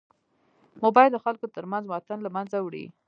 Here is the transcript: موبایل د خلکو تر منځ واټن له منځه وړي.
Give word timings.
موبایل 0.83 1.09
د 1.13 1.17
خلکو 1.25 1.45
تر 1.55 1.65
منځ 1.71 1.85
واټن 1.87 2.19
له 2.23 2.29
منځه 2.35 2.57
وړي. 2.61 2.85